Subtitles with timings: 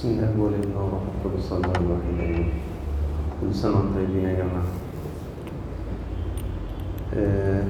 [0.00, 2.48] بسم الله والابن والروح القدس الله امين
[3.40, 4.68] كل سنه وأنتم طيبين يا جماعة
[7.14, 7.62] آه،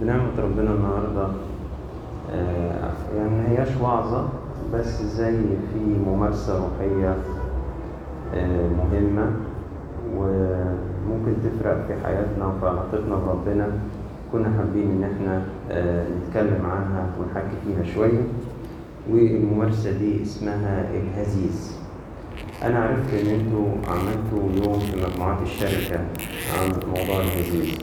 [0.00, 1.28] بنعمة ربنا النهارده
[2.32, 4.28] آه، يعني ما هياش وعظة
[4.74, 5.36] بس زي
[5.72, 7.16] في ممارسة روحية
[8.34, 9.32] آه، مهمة
[10.16, 13.68] وممكن تفرق في حياتنا وفي علاقتنا بربنا
[14.32, 18.20] كنا حابين ان إحنا آه، نتكلم عنها ونحكي فيها شوية
[19.10, 21.77] والممارسة دي اسمها الهزيز
[22.62, 26.00] أنا عرفت إن أنتوا عملتوا يوم في مجموعات الشركة
[26.60, 27.74] عن موضوع الهزيز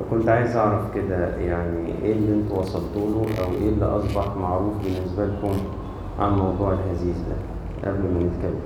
[0.00, 4.74] فكنت عايز أعرف كده يعني إيه اللي أنتوا وصلتوا له أو إيه اللي أصبح معروف
[4.84, 5.56] بالنسبة لكم
[6.18, 7.36] عن موضوع الهزيز ده
[7.90, 8.60] قبل ما نتكلم؟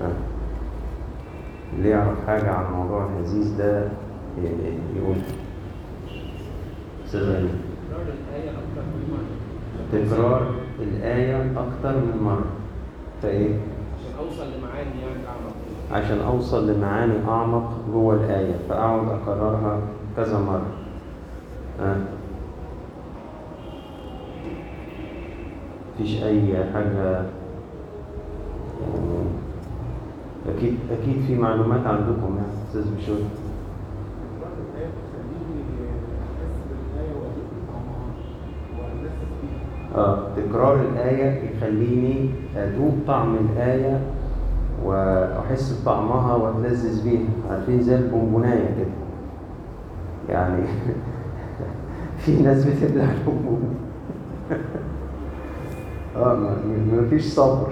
[0.00, 0.12] آه.
[1.76, 3.88] اللي يعرف حاجة عن موضوع الهزيز ده؟
[4.96, 5.16] يقول.
[9.92, 10.65] تكرار.
[10.78, 12.46] الآية أكتر من مرة.
[13.22, 13.54] فإيه؟
[13.98, 15.54] عشان أوصل لمعاني يعني أعمق.
[15.92, 19.80] عشان أوصل لمعاني أعمق جوه الآية فأقعد أكررها
[20.16, 20.66] كذا مرة.
[21.80, 21.96] أه؟
[25.94, 27.24] مفيش أي حاجة.
[28.94, 29.24] يعني
[30.48, 33.45] أكيد أكيد في معلومات عندكم يعني أستاذ بشوي.
[39.96, 40.18] آه.
[40.36, 44.00] تكرار الآية يخليني أذوق طعم الآية
[44.84, 47.28] وأحس بطعمها وأتلذذ بيها.
[47.50, 48.94] عارفين زي البونبوناية كده.
[50.28, 50.62] يعني
[52.24, 53.74] في ناس بتبلع البونبون
[56.16, 56.56] آه ما
[56.92, 57.66] ما فيش صبر.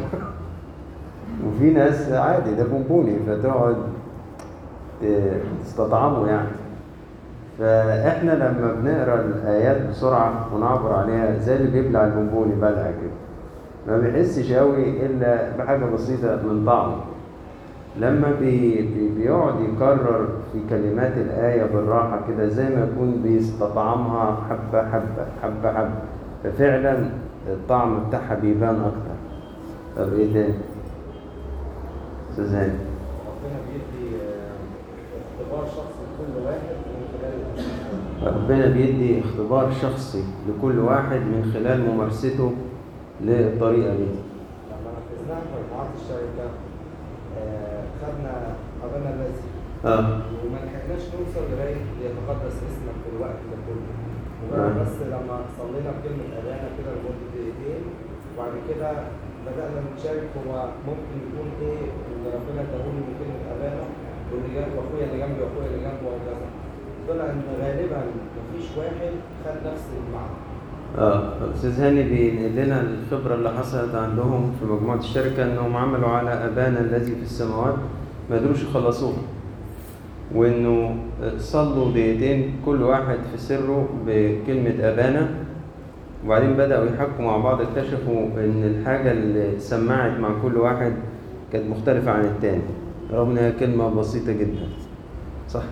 [1.46, 3.76] وفي ناس عادي ده بونبوني فتقعد
[5.64, 6.48] تستطعمه يعني.
[7.58, 13.14] فإحنا لما بنقرأ الآيات بسرعة ونعبر عليها زي اللي بيبلع البونبوني بلع كده
[13.88, 16.96] ما بيحسش قوي إلا بحاجة بسيطة من طعمه.
[18.00, 24.90] لما بي بي بيقعد يكرر في كلمات الآية بالراحة كده زي ما يكون بيستطعمها حبة
[24.90, 25.90] حبة حبة حبة
[26.44, 27.10] ففعلا
[27.48, 29.16] الطعم بتاعها بيبان أكتر.
[29.96, 30.54] طب إيه تاني؟
[32.30, 32.72] أستاذ هاني
[33.26, 34.50] ربنا بيدي آه،
[35.40, 37.34] اختبار شخصي لكل واحد من خلال
[38.24, 42.52] ربنا بيدي اختبار شخصي لكل واحد من خلال ممارسته
[43.20, 44.08] للطريقة دي.
[44.70, 46.46] لما نفذناها في مجموعات الشركة
[47.38, 48.32] آه، خدنا
[48.84, 49.40] ابانا الذي
[49.84, 50.06] آه.
[50.44, 53.84] وما لحقناش نوصل لغاية ليتقدس اسمك في الوقت ده كله.
[53.92, 54.68] آه.
[54.68, 57.82] مجرد بس لما صلينا بكلمة ابانا كده لمدة دقيقتين
[58.34, 58.90] وبعد كده
[59.46, 60.52] بدأنا نشارك هو
[60.88, 61.78] ممكن يكون إيه
[62.12, 63.84] اللي ربنا اداهولي من كلمة ابانا
[64.30, 66.46] واللي جنب واخويا اللي جنبي واخويا اللي جنبه وهكذا
[67.08, 68.02] طلع ان غالبا
[68.54, 69.12] مفيش واحد
[69.44, 70.36] خد نفس المعنى.
[70.98, 76.30] آه أستاذ هاني بينقل لنا الخبرة اللي حصلت عندهم في مجموعة الشركة إنهم عملوا على
[76.30, 77.74] أبانا الذي في السماوات
[78.30, 79.18] ما قدروش يخلصوها.
[80.34, 80.96] وإنه
[81.38, 85.28] صلوا دقيقتين كل واحد في سره بكلمة أبانا
[86.24, 90.92] وبعدين بدأوا يحكوا مع بعض اكتشفوا إن الحاجة اللي اتسمعت مع كل واحد
[91.52, 92.62] كانت مختلفة عن التاني.
[93.12, 94.68] رغم إنها كلمة بسيطة جدا.
[95.48, 95.62] صح؟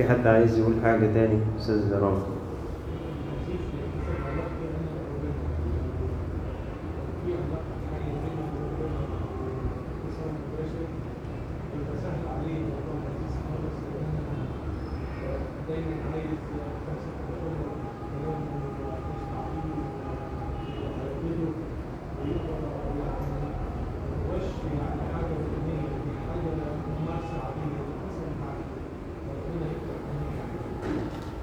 [0.00, 2.22] في حد عايز يقول حاجة تاني أستاذ رامي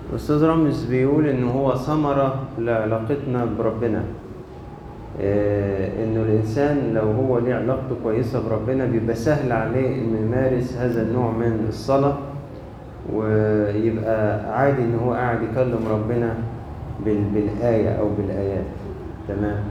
[0.10, 4.04] الأستاذ رامز بيقول إن هو ثمرة لعلاقتنا بربنا.
[5.22, 11.02] آه، إنه الإنسان لو هو ليه علاقته كويسة بربنا بيبقى سهل عليه إنه يمارس هذا
[11.02, 12.18] النوع من الصلاة
[13.14, 16.36] ويبقى عادي إن هو قاعد يكلم ربنا
[17.06, 18.66] بال- بالآية أو بالآيات.
[19.28, 19.64] تمام؟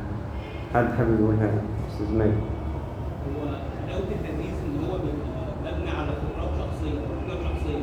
[0.75, 1.61] حد حابب يقول حاجة؟
[1.91, 2.33] أستاذ ماجد
[3.37, 3.47] هو
[3.87, 7.79] حلاوه التدريس ان هو بيبقى مبني على خبرات شخصيه خبرات شخصيه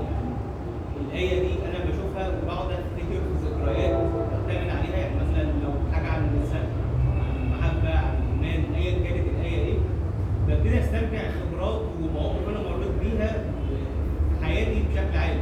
[1.02, 3.98] الايه دي أنا بشوفها وبقعد افتكر في ذكريات
[4.46, 6.66] بتعمل عليها يعني مثلا لو حاجة عن النساء
[7.26, 9.78] عن المحبه عن الايمان ايا كانت الايه إيه
[10.48, 13.34] ببتدي استرجع خبرات ومواقف أنا مريت بيها
[14.40, 15.38] في حياتي بشكل عام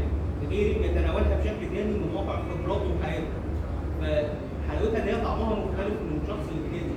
[0.50, 3.28] غيري بيتناولها بشكل تاني من واقع خبراته وحياته
[4.02, 6.92] فحلاوتها ان هي طعمها مختلف من شخص للتاني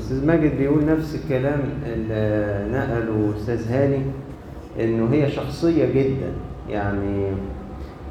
[0.00, 3.98] أستاذ ماجد بيقول نفس الكلام اللي نقله أستاذ هاني
[4.80, 6.32] إنه هي شخصية جدا
[6.70, 7.26] يعني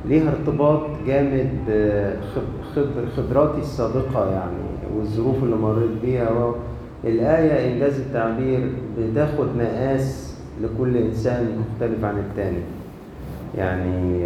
[0.06, 6.56] ليها ارتباط جامد بخب- خبر خبراتي السابقة يعني والظروف اللي مريت بيها
[7.03, 8.69] الآية إنجاز التعبير
[9.00, 12.62] بتاخد مقاس لكل إنسان مختلف عن التاني.
[13.57, 14.19] يعني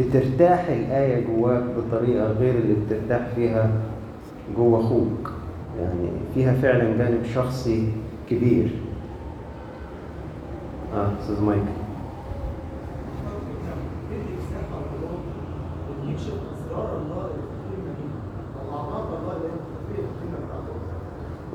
[0.00, 3.70] بترتاح الآية جواك بطريقة غير اللي بترتاح فيها
[4.56, 5.30] جوا أخوك.
[5.80, 7.92] يعني فيها فعلا جانب شخصي
[8.30, 8.70] كبير.
[10.94, 11.56] آه أستاذ بتاعته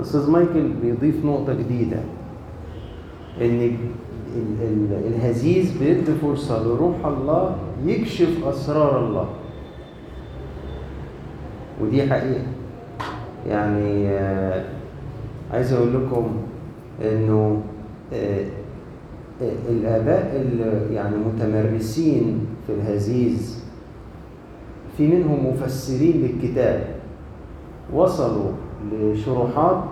[0.02, 1.98] أستاذ مايكل بيضيف نقطة جديدة.
[3.42, 7.56] إن ال- ال- الهزيز بيدي فرصة لروح الله
[7.86, 9.28] يكشف أسرار الله.
[11.82, 12.55] ودي حقيقة.
[13.48, 14.64] يعني آه،
[15.54, 16.32] عايز أقول لكم
[17.02, 17.62] إنه
[18.14, 18.46] آه،
[19.42, 23.64] آه، الآباء اللي يعني متمرسين في الهزيز
[24.98, 26.96] في منهم مفسرين للكتاب
[27.94, 28.52] وصلوا
[28.92, 29.84] لشروحات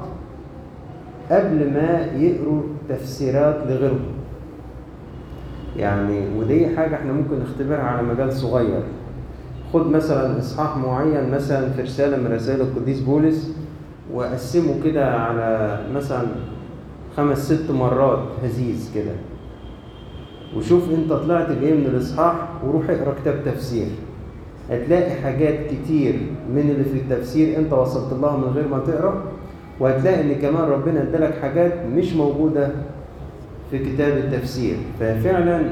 [1.31, 4.13] قبل ما يقروا تفسيرات لغيرهم.
[5.77, 8.83] يعني ودي حاجة إحنا ممكن نختبرها على مجال صغير.
[9.73, 13.51] خد مثلا إصحاح معين مثلا في رسالة من رسائل القديس بولس
[14.13, 16.27] وقسمه كده على مثلا
[17.17, 19.11] خمس ست مرات هزيز كده.
[20.57, 22.35] وشوف أنت طلعت بإيه من الإصحاح
[22.65, 23.87] وروح اقرأ كتاب تفسير.
[24.69, 26.13] هتلاقي حاجات كتير
[26.53, 29.23] من اللي في التفسير أنت وصلت لها من غير ما تقرأ.
[29.79, 32.69] وهتلاقي إن كمان ربنا ادالك حاجات مش موجودة
[33.71, 34.75] في كتاب التفسير.
[34.99, 35.63] ففعلا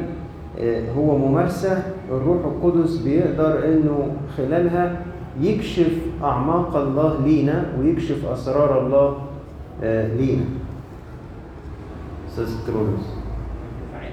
[0.59, 5.05] آه، هو ممارسة الروح القدس بيقدر إنه خلالها
[5.41, 9.17] يكشف أعماق الله لينا ويكشف أسرار الله
[9.83, 10.45] آه، لينا.
[12.27, 13.05] أستاذ كرولوس.
[13.91, 14.11] ساعات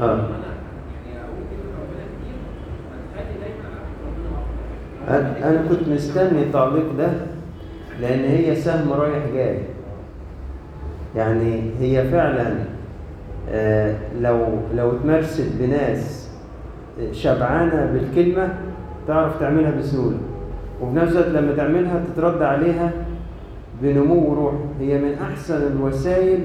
[0.00, 0.33] ان
[5.44, 7.08] أنا كنت مستني التعليق ده
[8.00, 9.58] لأن هي سهم رايح جاي.
[11.16, 12.54] يعني هي فعلا
[13.50, 14.38] آه، لو
[14.74, 16.30] لو اتمارست بناس
[17.12, 18.48] شبعانة بالكلمة
[19.08, 20.16] تعرف تعملها بسهولة.
[20.82, 22.92] وفي نفس الوقت لما تعملها تترد عليها
[23.82, 26.38] بنمو روح هي من أحسن الوسائل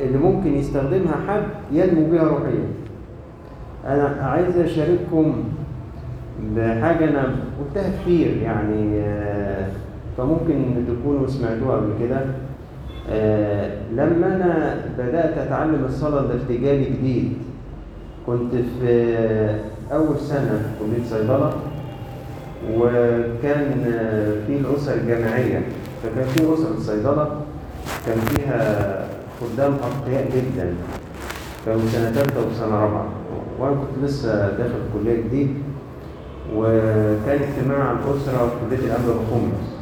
[0.00, 1.42] اللي ممكن يستخدمها حد
[1.72, 2.64] ينمو بها روحيا.
[3.86, 5.44] أنا عايز أشارككم
[6.56, 9.66] بحاجة أنا قلتها كتير يعني آه،
[10.18, 12.20] فممكن تكونوا سمعتوها قبل كده.
[13.10, 17.32] آه، لما أنا بدأت أتعلم الصلاة الارتجالي جديد
[18.26, 19.16] كنت في
[19.92, 21.52] أول سنة في كلية صيدلة
[22.74, 23.84] وكان
[24.46, 25.62] في الأسر الجامعية.
[26.02, 27.40] فكان في أسر الصيدلة
[28.06, 29.06] كان فيها
[29.40, 30.74] خدام أتقياء جدا.
[31.66, 33.06] كانوا سنة تالتة وسنة رابعة.
[33.58, 35.54] وأنا كنت لسه داخل الكلية جديد.
[36.56, 39.80] وكان اجتماع الأسرة في بيت الأب بخمس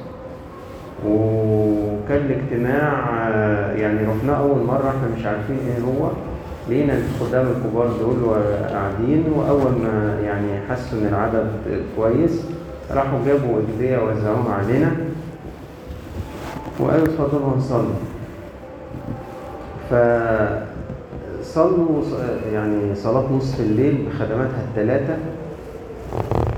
[1.06, 6.10] وكان الاجتماع آه، يعني رحنا أول مرة إحنا مش عارفين إيه هو.
[6.68, 8.16] لقينا الخدام الكبار دول
[8.72, 11.50] قاعدين وأول ما يعني حسوا إن العدد
[11.96, 12.42] كويس
[12.90, 14.90] راحوا جابوا أجبية وزعوها علينا.
[16.80, 17.94] وقالوا اتفضلوا نصلي
[21.42, 22.02] فصلوا
[22.52, 25.16] يعني صلاة نصف الليل بخدماتها الثلاثة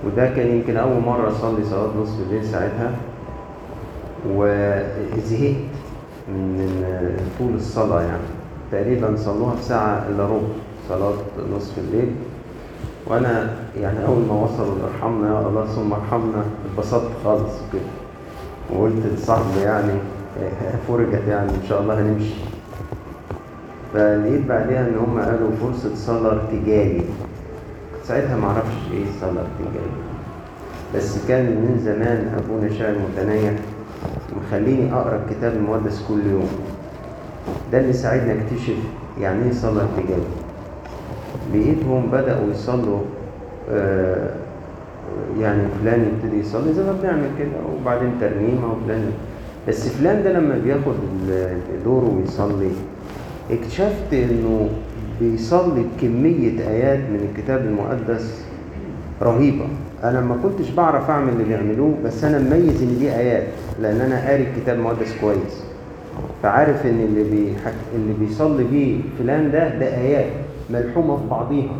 [0.07, 2.91] وده كان يمكن أول مرة أصلي صلاة نصف الليل ساعتها
[4.29, 5.55] وزهقت
[6.29, 6.85] من
[7.39, 8.23] طول الصلاة يعني.
[8.73, 10.49] تقريبا صلوها في ساعة إلا ربع
[10.89, 11.15] صلاة
[11.57, 12.13] نصف الليل.
[13.07, 17.83] وأنا يعني أول ما وصلوا ارحمنا يا الله ثم ارحمنا اتبسطت خالص كده.
[18.71, 19.93] وقلت لصاحبي يعني
[20.89, 22.35] فرجت يعني إن شاء الله هنمشي.
[23.95, 27.03] فلقيت بعدها إن هم قالوا فرصة صلاة ارتجالي.
[28.05, 30.01] ساعتها ما أعرفش إيه الصلاة الارتجالي
[30.97, 33.53] بس كان من زمان أبونا شاعر متنيح
[34.37, 36.49] مخليني أقرأ الكتاب المقدس كل يوم.
[37.73, 38.77] ده اللي ساعدني اكتشف
[39.21, 40.23] يعني إيه صلاة ارتجالي
[41.55, 43.01] لقيتهم بدأوا يصلوا
[43.71, 44.31] آه،
[45.41, 47.49] يعني فلان يبتدي يصلي زي ما بنعمل كده
[47.81, 49.13] وبعدين ترنيمة وفلان.
[49.69, 50.95] بس فلان ده لما بياخد
[51.85, 52.71] دوره ويصلي
[53.51, 54.69] اكتشفت إنه
[55.21, 58.45] بيصلي بكمية آيات من الكتاب المقدس
[59.23, 59.67] رهيبة.
[60.05, 63.47] أنا ما كنتش بعرف أعمل اللي بيعملوه بس أنا مميز إن دي آيات
[63.81, 65.65] لأن أنا قاري الكتاب المقدس كويس.
[66.43, 67.75] فعارف إن اللي بيحك...
[67.95, 70.33] اللي بيصلي بيه فلان ده ده آيات
[70.71, 71.75] ملحومة في بعضيها.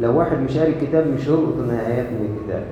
[0.00, 2.62] لو واحد مش قاري الكتاب مش هيلقط إنها آيات من الكتاب.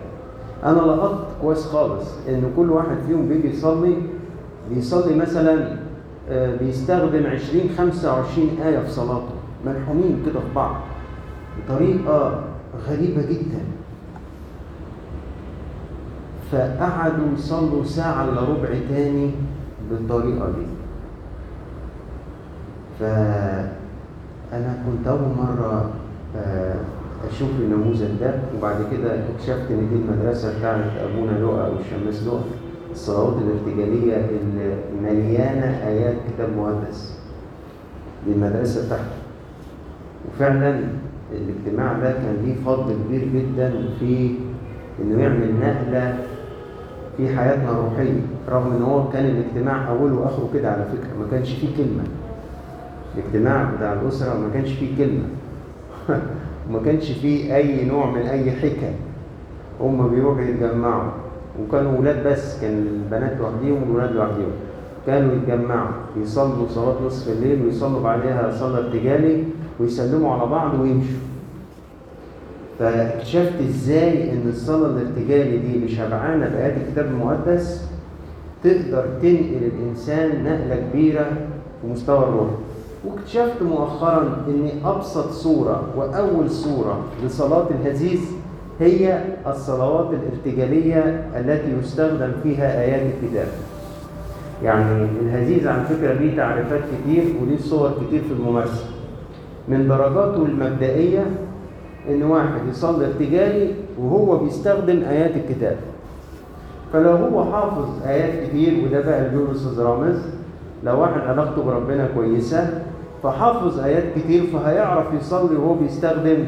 [0.64, 3.95] أنا لقطت كويس خالص إن كل واحد فيهم بيجي يصلي
[4.71, 5.76] بيصلي مثلا
[6.31, 9.35] آه، بيستخدم 20 25 آية في صلاته.
[9.67, 10.75] ملحومين كده في بعض.
[11.69, 12.45] بطريقة
[12.88, 13.61] غريبة جدا.
[16.52, 19.30] فقعدوا يصلوا ساعة إلا ربع تاني
[19.90, 20.66] بالطريقة دي.
[23.00, 25.90] فأنا كنت أول مرة
[26.37, 26.75] آه،
[27.30, 32.40] أشوف النموذج ده وبعد كده اكتشفت إن دي المدرسة بتاعت أبونا لؤى أو الشماس لؤى
[32.92, 37.19] الصلوات الارتجالية اللي مليانة آيات كتاب مقدس.
[38.26, 39.04] دي المدرسة بتاعته
[40.28, 40.80] وفعلا
[41.33, 44.35] الاجتماع ده كان ليه فضل كبير جدا في
[45.02, 46.19] إنه يعمل نقلة
[47.21, 51.53] في حياتنا الروحية رغم إن هو كان الاجتماع أوله وآخره كده على فكرة ما كانش
[51.53, 52.03] فيه كلمة.
[53.15, 55.25] الاجتماع بتاع الأسرة ما كانش فيه كلمة.
[56.69, 58.93] وما كانش فيه أي نوع من أي حكم
[59.81, 61.11] هم بيروحوا يتجمعوا.
[61.62, 64.53] وكانوا ولاد بس كان البنات لوحديهم والولاد لوحديهم.
[65.07, 69.45] كانوا يتجمعوا يصلوا صلاة نصف الليل ويصلوا بعدها صلاة ارتجالي
[69.81, 71.29] ويسلموا على بعض ويمشوا.
[72.80, 77.84] فاكتشفت إزاي إن الصلاة الارتجالي دي اللي شبعانة بآيات الكتاب المقدس
[78.64, 81.26] تقدر تنقل الإنسان نقلة كبيرة
[81.82, 82.50] في مستوى الروح.
[83.04, 88.20] واكتشفت مؤخرا إن أبسط صورة وأول صورة لصلاة الهزيز
[88.80, 93.49] هي الصلوات الارتجالية التي يستخدم فيها آيات الكتاب.
[94.64, 98.84] يعني الهزيز على فكرة ليه تعريفات كتير وليه صور كتير في الممارسة.
[99.68, 101.26] من درجاته المبدئية
[102.09, 105.76] إن واحد يصلي ارتجالي وهو بيستخدم آيات الكتاب.
[106.92, 110.19] فلو هو حافظ آيات كتير وده بقى أستاذ رامز
[110.85, 112.83] لو واحد علاقته بربنا كويسة
[113.23, 116.45] فحافظ آيات كتير فهيعرف يصلي وهو بيستخدم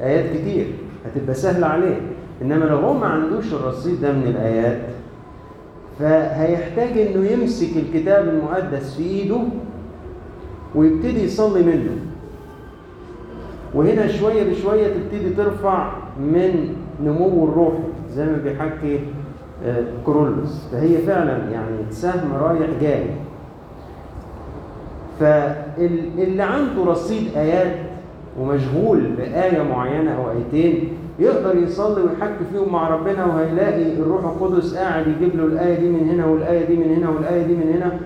[0.00, 0.66] آيات كتير.
[1.06, 2.00] هتبقى سهلة عليه.
[2.42, 4.78] إنما لو هو ما عندوش الرصيد ده من الآيات
[5.98, 9.40] فهيحتاج إنه يمسك الكتاب المقدس في إيده
[10.74, 11.96] ويبتدي يصلي منه.
[13.74, 17.78] وهنا شوية بشوية تبتدي ترفع من نمو الروحي
[18.10, 19.00] زي ما بيحكي
[19.66, 23.04] آه، كرولوس فهي فعلا يعني سهم رايح جاي.
[25.20, 27.76] فاللي عنده رصيد آيات
[28.40, 35.06] ومشغول بآية معينة أو آيتين يقدر يصلي ويحكي فيهم مع ربنا وهيلاقي الروح القدس قاعد
[35.06, 37.98] يجيب له الآية دي من هنا والآية دي من هنا والآية دي من هنا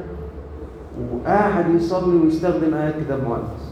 [1.14, 3.71] وقاعد يصلي ويستخدم آيات كتاب مقدس.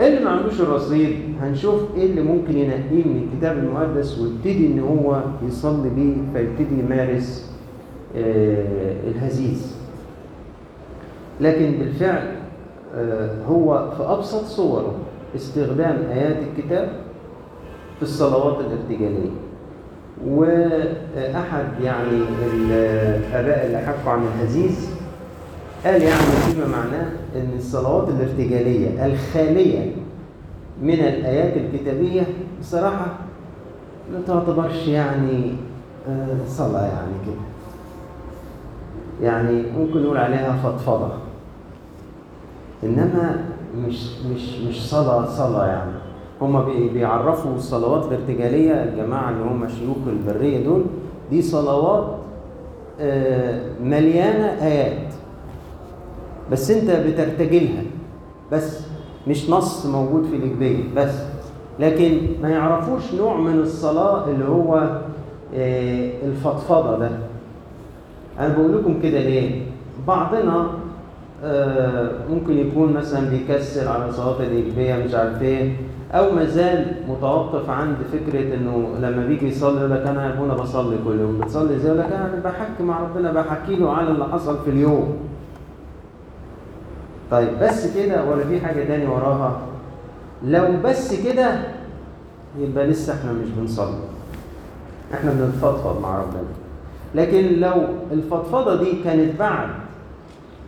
[0.00, 5.22] اللي ما عندوش الرصيد؟ هنشوف إيه اللي ممكن ينقيه من الكتاب المقدس ويبتدي إن هو
[5.48, 7.50] يصلي بيه فيبتدي يمارس
[8.16, 9.74] آه، الهزيز.
[11.40, 12.32] لكن بالفعل
[12.96, 14.94] آه، هو في أبسط صوره
[15.36, 16.88] استخدام آيات الكتاب
[17.96, 19.30] في الصلوات الارتجالية.
[20.26, 22.18] وأحد يعني
[22.54, 24.88] الاباء اللي حكوا عن الهزيز
[25.84, 29.92] قال يعني فيما معناه إن الصلوات الارتجالية الخالية
[30.82, 32.22] من الآيات الكتابية
[32.60, 33.06] بصراحة
[34.12, 35.52] ما تعتبرش يعني
[36.08, 37.44] آه، صلاة يعني كده.
[39.28, 41.08] يعني ممكن نقول عليها فضفضة.
[42.84, 43.44] إنما
[43.86, 45.92] مش مش مش صلاة صلاة يعني.
[46.40, 50.84] هما بي- بيعرفوا الصلوات الارتجالية الجماعة اللي هم شيوخ البرية دول
[51.30, 52.16] دي صلوات
[53.00, 55.13] آه، مليانة آيات.
[56.52, 57.82] بس انت بترتجلها.
[58.52, 58.80] بس
[59.28, 61.14] مش نص موجود في الاجبيه بس.
[61.80, 64.98] لكن ما يعرفوش نوع من الصلاة اللي هو
[65.54, 67.10] آه، الفضفضة ده.
[68.40, 69.62] أنا بقول لكم كده ليه؟
[70.06, 70.66] بعضنا
[71.44, 75.76] آه، ممكن يكون مثلا بيكسل على صلاة الاجبيه مش عارف إيه
[76.12, 80.96] أو مازال متوقف عند فكرة إنه لما بيجي يصلي يقول لك أنا يا أبونا بصلي
[81.04, 84.58] كل يوم بتصلي إزاي؟ يقول لك أنا بحكي مع ربنا بحكي له على اللي حصل
[84.64, 85.16] في اليوم.
[87.30, 89.58] طيب بس كده ولا في حاجة تاني وراها؟
[90.46, 91.58] لو بس كده
[92.60, 93.98] يبقى لسه إحنا مش بنصلي.
[95.14, 96.42] إحنا بنتفضفض مع ربنا.
[97.14, 97.72] لكن لو
[98.12, 99.68] الفضفضة دي كانت بعد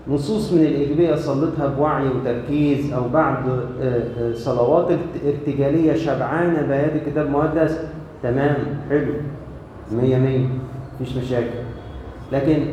[0.08, 6.92] نصوص من الإيجابية صليتها بوعي وتركيز أو بعد آه، آه، صلوات ارت- ارتجالية شبعانة بآيات
[6.92, 7.78] الكتاب المقدس
[8.22, 8.56] تمام
[8.90, 9.12] حلو
[9.92, 10.46] مية مية
[11.00, 11.46] مفيش مشاكل.
[12.32, 12.64] لكن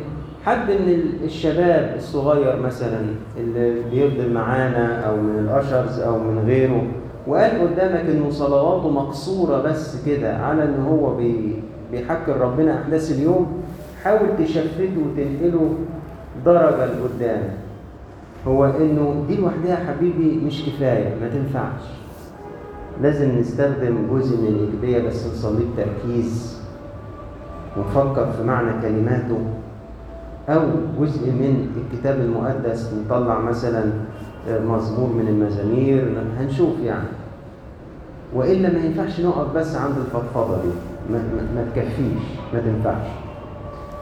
[0.44, 3.00] حد من ال- الشباب الصغير مثلا
[3.38, 6.86] اللي بيفضل معانا أو من الأشرز أو من غيره
[7.26, 11.56] وقال قدامك إنه صلواته مقصورة بس كده على إن هو بي
[11.92, 13.62] بيحكي ربنا أحداث اليوم
[14.02, 15.74] حاول تشفته وتنقله
[16.44, 17.42] درجة لقدام.
[18.46, 21.82] هو إنه دي لوحدها يا حبيبي مش كفاية ما تنفعش.
[23.02, 26.60] لازم نستخدم جزء من الإيجابية بس نصليه بتركيز
[27.76, 29.38] ونفكر في معنى كلماته.
[30.48, 30.60] أو
[31.00, 33.84] جزء من الكتاب المقدس نطلع مثلا
[34.48, 37.08] مزمور من المزامير هنشوف يعني.
[38.34, 40.68] وإلا ما ينفعش نقف بس عند الفضفضة دي.
[41.12, 42.22] ما, ما, ما تكفيش
[42.54, 43.06] ما تنفعش.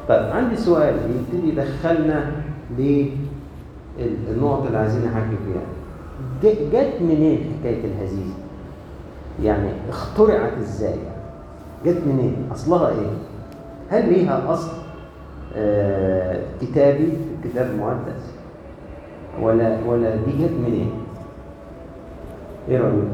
[0.08, 2.32] طيب عندي سؤال يبتدي يدخلنا
[2.78, 5.62] للنقط اللي عايزين نحكي فيها.
[6.72, 8.32] جت منين حكاية الهزيز
[9.42, 10.94] يعني اخترعت إزاي؟
[11.86, 13.10] جت منين؟ أصلها إيه؟
[13.90, 14.81] هل ليها أصل؟ آه
[16.60, 18.22] كتابي في الكتاب المقدس.
[19.40, 20.90] ولا ولا دي جت منين؟
[22.68, 23.08] إيه رأيك؟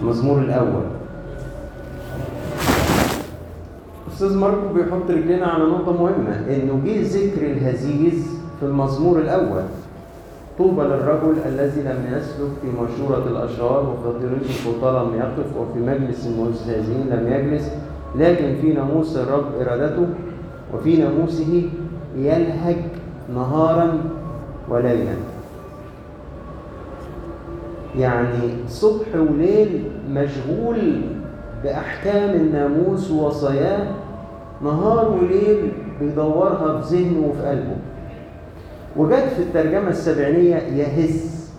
[0.00, 0.82] المزمور الأول.
[4.12, 8.26] أستاذ ماركو بيحط رجلنا على نقطة مهمة إنه جه ذكر الهزيز
[8.60, 9.62] في المزمور الأول.
[10.58, 16.26] طوبى للرجل الذي لم يسلك في مشورة الأشرار وفي طريق الخطى لم يقف وفي مجلس
[16.26, 17.70] المستهزئين لم يجلس.
[18.16, 20.06] لكن في ناموس الرب إرادته
[20.74, 21.70] وفي ناموسه
[22.16, 22.76] يلهج
[23.34, 23.98] نهارا
[24.68, 25.14] وليلا.
[27.98, 31.00] يعني صبح وليل مشغول
[31.64, 33.86] بأحكام الناموس ووصاياه
[34.62, 37.76] نهار وليل بيدورها في ذهنه وفي قلبه.
[38.96, 41.50] وجت في الترجمة السبعينية يهز.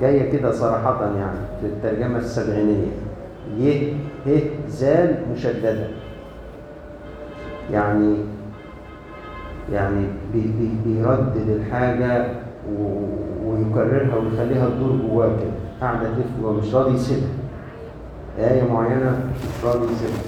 [0.00, 3.07] جاية كده صراحة يعني في الترجمة السبعينية.
[3.58, 3.92] يه
[4.26, 5.86] ه زال مشددة.
[7.72, 8.16] يعني
[9.72, 12.26] يعني بي بي بيردد الحاجة
[13.44, 15.50] ويكررها ويخليها تدور جواه كده.
[15.80, 17.28] قاعدة تلف جواه مش راضي يسيبها.
[18.38, 20.22] آية معينة مش راضي يسيبها.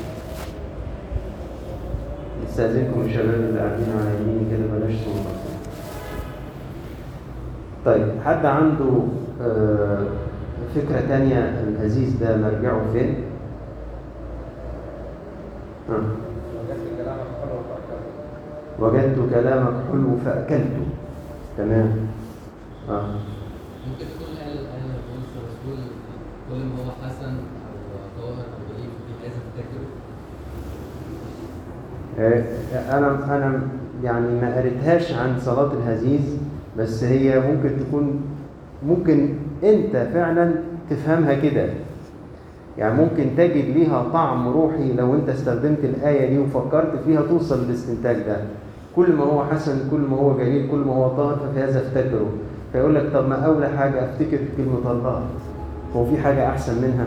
[2.49, 5.26] استأذنكم الشباب اللي قاعدين على يميني كده بلاش صوت
[7.85, 9.02] طيب حد عنده
[9.43, 10.07] آه،
[10.75, 13.15] فكرة تانية الهزيز ده مرجعه فين؟
[15.89, 16.00] ها.
[18.78, 20.87] وجدت كلامك حلو فأكلته
[21.59, 21.97] تمام
[22.89, 23.02] آه
[23.87, 25.85] ممكن تكون قال قال بولس الرسول
[26.50, 29.87] كل ما هو حسن أو طاهر أو ضعيف دي لازم تفتكره
[32.19, 33.61] آه، أنا أنا
[34.04, 36.37] يعني ما قريتهاش عن صلاة الهزيز
[36.78, 38.21] بس هي ممكن تكون
[38.88, 39.28] ممكن
[39.64, 40.52] انت فعلا
[40.90, 41.66] تفهمها كده.
[42.78, 48.16] يعني ممكن تجد ليها طعم روحي لو انت استخدمت الآية دي وفكرت فيها توصل للاستنتاج
[48.16, 48.36] ده.
[48.97, 52.26] كل ما هو حسن كل ما هو جميل كل ما هو طاهر ففي هذا افتكره.
[52.73, 55.23] فيقول لك طب ما أولى حاجة أفتكر كلمة الله.
[55.97, 57.06] هو في حاجة أحسن منها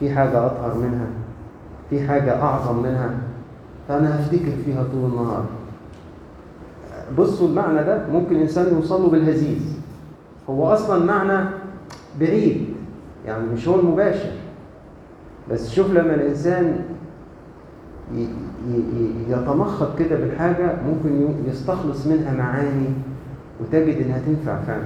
[0.00, 1.06] في حاجة أطهر منها
[1.90, 3.10] في حاجة أعظم منها.
[3.88, 5.44] فأنا هفتكر فيها طول النهار.
[7.18, 9.75] بصوا المعنى ده ممكن إنسان يوصل له بالهزيز.
[10.50, 11.48] هو أصلا معنى
[12.20, 12.66] بعيد
[13.26, 14.30] يعني مش هو المباشر.
[15.50, 16.84] بس شوف لما الإنسان
[18.14, 18.18] ي-
[18.68, 22.88] ي- ي- يتمخض كده بالحاجة ممكن يستخلص منها معاني
[23.60, 24.82] وتجد إنها تنفع فعلا.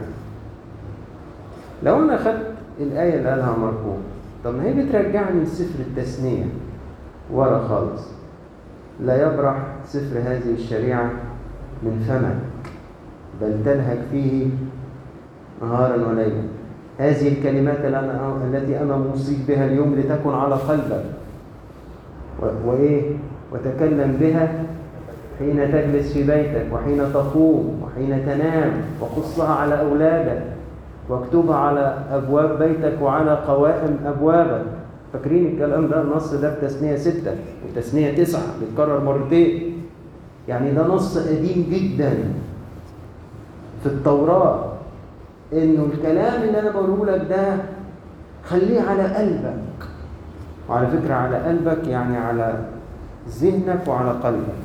[1.82, 2.46] لو أنا أخدت
[2.80, 3.98] الآية اللي قالها مركوب
[4.44, 6.44] طب ما هي بترجعني لسفر التثنية
[7.32, 8.02] ورا خالص.
[9.00, 11.10] لا يبرح سفر هذه الشريعة
[11.82, 12.36] من فمك
[13.40, 14.46] بل تلهج فيه
[15.62, 16.42] نهارا وليلا.
[16.98, 17.78] هذه الكلمات
[18.44, 21.04] التي أنا موصيك بها اليوم لتكن على قلبك.
[22.66, 23.02] وإيه؟
[23.52, 24.64] وتكلم بها
[25.38, 30.42] حين تجلس في بيتك وحين تقوم وحين تنام وقصها على أولادك
[31.08, 34.64] واكتبها على أبواب بيتك وعلى قوائم أبوابك.
[35.12, 37.32] فاكرين الكلام ده النص ده في تثنية ستة
[37.68, 39.72] وتثنية تسعة بيتكرر مرتين.
[40.48, 42.12] يعني ده نص قديم جدا
[43.82, 44.69] في التوراة.
[45.52, 47.56] إنه الكلام اللي أنا بقوله لك ده
[48.44, 49.60] خليه على قلبك.
[50.68, 52.64] وعلى فكرة على قلبك يعني على
[53.28, 54.60] ذهنك وعلى قلبك.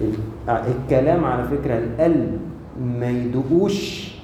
[0.00, 0.14] ال-
[0.48, 2.38] الكلام على فكرة القلب
[3.00, 4.14] ما يدقوش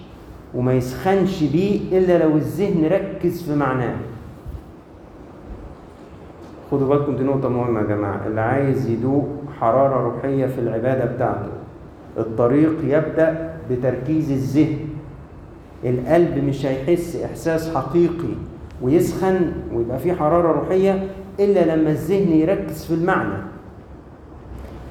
[0.55, 3.95] وما يسخنش بيه إلا لو الذهن ركز في معناه.
[6.71, 9.29] خدوا بالكم دي نقطة مهمة يا جماعة اللي عايز يدوق
[9.61, 11.49] حرارة روحية في العبادة بتاعته.
[12.19, 14.79] الطريق يبدأ بتركيز الذهن.
[15.85, 18.35] القلب مش هيحس إحساس حقيقي
[18.83, 21.09] ويسخن ويبقى فيه حرارة روحية
[21.41, 23.43] إلا لما الذهن يركز في المعنى.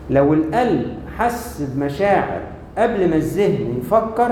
[0.10, 0.86] لو القلب
[1.18, 2.42] حس بمشاعر
[2.78, 4.32] قبل ما الذهن يفكر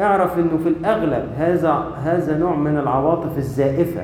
[0.00, 1.70] اعرف إنه في الأغلب هذا
[2.02, 4.02] هذا نوع من العواطف الزائفة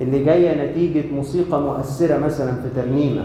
[0.00, 3.24] اللي جاية نتيجة موسيقى مؤثرة مثلا في ترنيمة.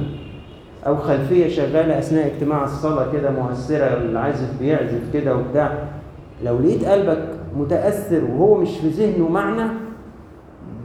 [0.88, 5.74] أو خلفية شغالة أثناء اجتماع الصلاة كده مؤثرة العازف بيعزف كده وبتاع.
[6.46, 9.70] لو لقيت قلبك متأثر وهو مش في ذهنه معنى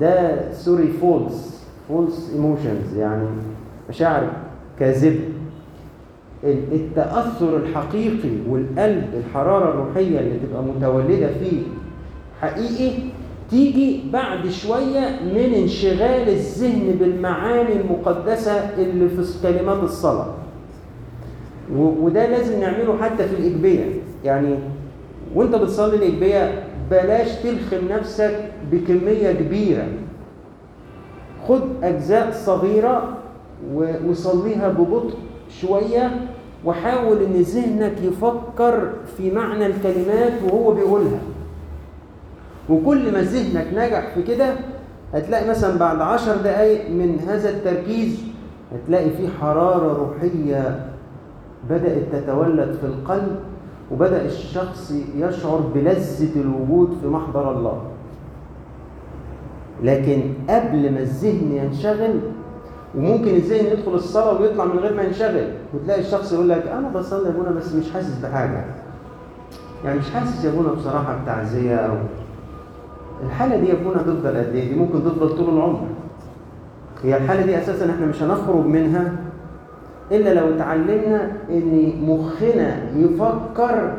[0.00, 3.26] ده sorry false false emotions يعني
[3.88, 4.26] مشاعر
[4.78, 5.20] كاذبة.
[6.44, 11.62] ال- التأثر الحقيقي والقلب الحرارة الروحية اللي تبقى متولدة فيه
[12.40, 12.98] حقيقي
[13.50, 20.26] تيجي بعد شوية من انشغال الذهن بالمعاني المقدسة اللي في كلمات الصلاة.
[21.76, 23.84] و- وده لازم نعمله حتى في الإجبية
[24.24, 24.54] يعني
[25.34, 29.86] وانت بتصلي الإجبية بلاش تلخم نفسك بكمية كبيرة.
[31.48, 33.16] خد أجزاء صغيرة
[34.08, 35.14] وصليها ببطء
[35.60, 36.10] شوية
[36.64, 41.18] وحاول إن ذهنك يفكر في معنى الكلمات وهو بيقولها.
[42.70, 44.54] وكل ما ذهنك نجح في كده
[45.14, 48.20] هتلاقي مثلا بعد عشر دقايق من هذا التركيز
[48.72, 50.86] هتلاقي في حرارة روحية
[51.70, 53.36] بدأت تتولد في القلب
[53.92, 57.82] وبدأ الشخص يشعر بلذة الوجود في محضر الله.
[59.82, 62.20] لكن قبل ما الذهن ينشغل
[62.94, 67.24] وممكن الذهن يدخل الصلاة ويطلع من غير ما ينشغل وتلاقي الشخص يقول لك أنا بصلي
[67.24, 68.64] يا أبونا بس مش حاسس بحاجة.
[69.84, 71.94] يعني مش حاسس يا أبونا بصراحة بتعزية أو
[73.24, 75.86] الحالة دي أبونا تفضل قد إيه؟ دي ممكن تفضل طول العمر.
[77.04, 79.12] هي الحالة دي أساسا إحنا مش هنخرج منها
[80.12, 83.92] إلا لو اتعلمنا إن مخنا يفكر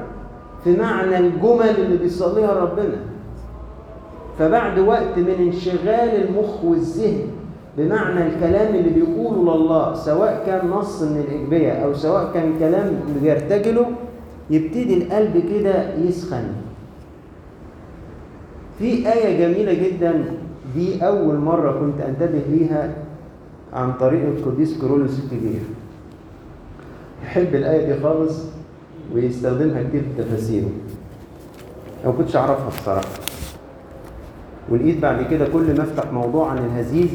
[0.63, 2.97] في معنى الجمل اللي بيصليها ربنا.
[4.39, 7.27] فبعد وقت من انشغال المخ والذهن
[7.77, 13.85] بمعنى الكلام اللي بيقوله لله سواء كان نص من الإجبية أو سواء كان كلام بيرتجله
[14.49, 16.43] يبتدي القلب كده يسخن.
[18.79, 20.25] في آية جميلة جدا.
[20.75, 22.93] دي أول مرة كنت أنتبه ليها
[23.73, 25.59] عن طريق القديس كيرلس الكبير.
[27.25, 28.43] يحب الآية دي خالص
[29.13, 30.69] ويستخدمها كتير في تفاسيره
[32.03, 33.07] أنا ما كنتش أعرفها الصراحة
[34.69, 37.09] ولقيت بعد كده كل ما أفتح موضوع عن الهزيز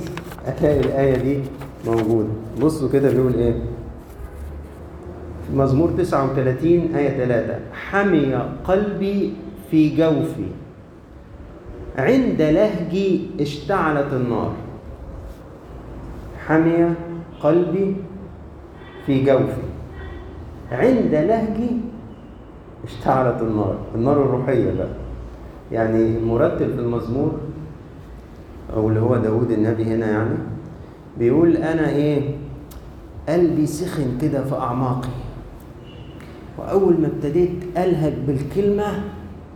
[0.61, 1.39] ألاقي الآية دي
[1.87, 2.29] موجودة.
[2.63, 3.55] بصوا كده بيقول إيه؟
[5.55, 9.33] مزمور 39 آية 3 حمي قلبي
[9.71, 10.47] في جوفي.
[11.99, 14.53] عند لهجي اشتعلت النار.
[16.47, 16.95] حمي
[17.43, 17.97] قلبي
[19.07, 19.63] في جوفي
[20.73, 21.71] عند لهجي
[22.85, 23.77] اشتعلت النار.
[23.95, 24.89] النار الروحية بقى.
[25.73, 27.33] يعني المرتب في المزمور
[28.77, 30.37] أو اللي هو داود النبي هنا يعني
[31.19, 32.37] بيقول أنا إيه؟
[33.29, 35.09] قلبي سخن كده في أعماقي.
[36.59, 38.85] وأول ما ابتديت ألهج بالكلمة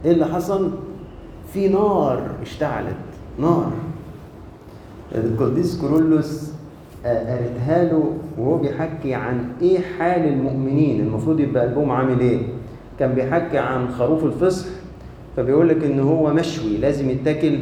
[0.05, 0.71] إيه اللي حصل؟
[1.57, 2.97] في نار اشتعلت
[3.41, 3.73] نار.
[5.15, 6.51] القديس كورولوس
[7.05, 12.39] قالتها له وهو بيحكي عن إيه حال المؤمنين المفروض يبقى قلبهم عامل إيه؟
[12.99, 14.67] كان بيحكي عن خروف الفصح
[15.37, 17.59] فبيقول لك إن هو مشوي لازم يتاكل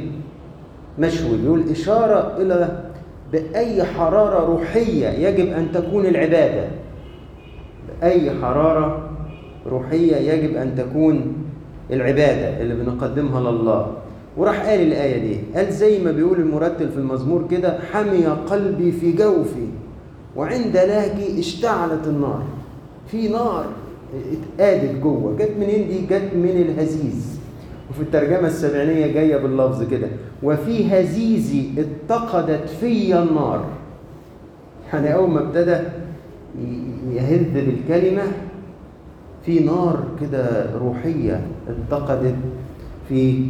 [0.99, 1.39] مشوي.
[1.39, 2.81] بيقول إشارة إلى
[3.33, 6.69] بأي حرارة روحية يجب أن تكون العبادة.
[8.01, 9.11] بأي حرارة
[9.67, 11.44] روحية يجب أن تكون
[11.91, 13.93] العبادة اللي بنقدمها لله.
[14.37, 19.13] وراح قال الآية دي قال زي ما بيقول المرتل في المزمور كده حمي قلبي في
[19.13, 19.67] جوفي
[20.37, 22.43] وعند لهجي اشتعلت النار.
[23.07, 23.67] في نار
[24.33, 27.39] اتقادت جوه جت منين دي؟ جت من الهزيز.
[27.91, 30.09] وفي الترجمة السبعينية جاية باللفظ كده
[30.43, 33.65] وفي هزيزي اتقدت في النار.
[34.93, 35.77] يعني أول ما ابتدى
[37.13, 38.23] يهذ بالكلمة
[39.47, 42.35] في نار كده روحية اتقدت
[43.09, 43.45] في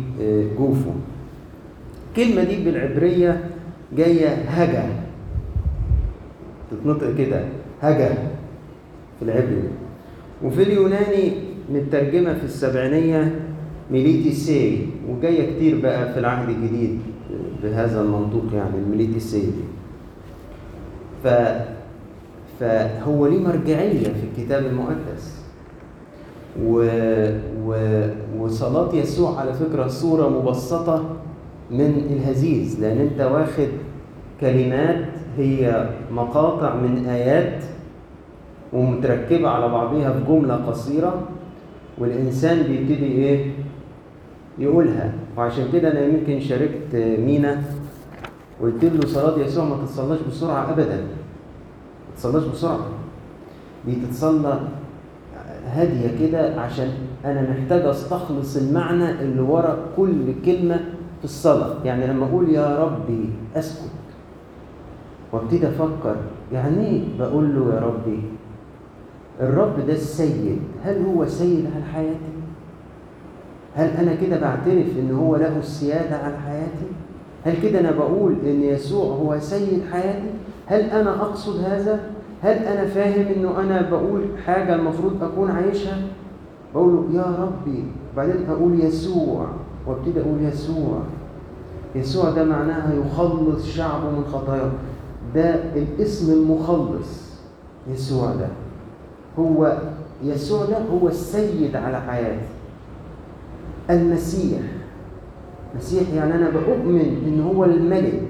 [0.59, 0.92] جوفه.
[2.11, 3.44] الكلمة دي بالعبرية
[3.96, 4.88] جاية هجا.
[6.70, 7.44] تتنطق كده
[7.83, 8.14] هجا
[9.18, 9.62] في العبري.
[10.44, 11.33] وفي اليوناني
[11.72, 13.40] مترجمة في السبعينية
[13.90, 16.98] ميليتي سي وجاية كتير بقى في العهد الجديد
[17.62, 19.64] بهذا المنطوق يعني الميليتي سي دي
[21.24, 21.28] ف
[22.61, 25.43] فهو ليه مرجعية في الكتاب المقدس.
[26.62, 26.88] و...
[27.66, 27.74] و...
[28.38, 31.04] وصلاة يسوع على فكرة صورة مبسطة
[31.70, 33.68] من الهزيز لأن أنت واخد
[34.40, 35.04] كلمات
[35.38, 37.64] هي مقاطع من آيات
[38.72, 41.22] ومتركبة على بعضها في جملة قصيرة
[41.98, 43.50] والإنسان بيبتدي إيه؟
[44.58, 45.12] يقولها.
[45.36, 46.94] وعشان كده أنا يمكن شاركت
[47.26, 47.62] مينا
[48.62, 50.96] قلت له صلاة يسوع ما تتصلاش بسرعة أبدا.
[50.96, 52.86] ما تتصلاش بسرعة.
[53.86, 54.60] دي تتصلى
[55.66, 56.88] هادية كده عشان
[57.24, 60.77] أنا محتاج أستخلص المعنى اللي ورا كل كلمة
[61.18, 63.90] في الصلاة يعني لما أقول يا ربي أسكت
[65.33, 66.16] وأبتدي أفكر
[66.53, 68.22] يعني إيه بقول له يا ربي
[69.40, 72.35] الرب ده السيد هل هو سيد على حياتي؟
[73.74, 76.87] هل أنا كده بعترف إن هو له السيادة على حياتي؟
[77.44, 80.31] هل كده أنا بقول إن يسوع هو سيد حياتي؟
[80.66, 82.00] هل أنا أقصد هذا؟
[82.44, 85.98] هل أنا فاهم إنه أنا بقول حاجة المفروض أكون عايشها؟
[86.74, 87.85] بقول له يا ربي.
[88.16, 89.46] بعدين أقول يسوع
[89.87, 90.98] وأبتدي أقول يسوع.
[91.94, 94.70] يسوع ده معناها يخلص شعبه من خطاياه.
[95.35, 97.40] ده الاسم المخلص
[97.92, 98.48] يسوع ده.
[99.38, 99.78] هو
[100.22, 102.46] يسوع ده هو السيد على حياتي.
[103.90, 104.61] المسيح.
[105.76, 108.22] مسيح يعني أنا بؤمن إن هو الملك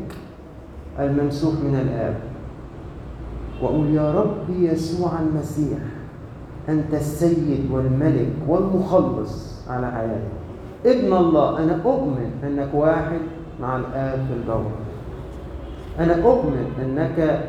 [0.98, 2.33] الممسوح من الآب.
[3.62, 5.78] وأقول يا رب يسوع المسيح
[6.68, 10.34] أنت السيد والملك والمخلص على حياتي.
[10.86, 13.20] ابن الله أنا أؤمن أنك واحد
[13.60, 14.72] مع الآب في الجوهر.
[15.98, 17.44] أنا أؤمن أنك